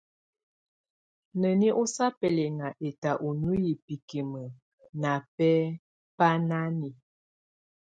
Nəni 1.39 1.67
ɔsa 1.81 2.05
bɛlinŋa 2.19 2.67
ɛta 2.87 3.11
ɔ 3.25 3.27
nuiyi 3.39 3.71
bikimə 3.85 4.41
ná 5.01 5.11
bɛ́ 5.35 5.53
bánáni. 6.17 6.89